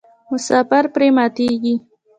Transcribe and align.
مسافر 0.31 0.83
پرې 0.93 1.07
ماتیږي. 1.17 1.75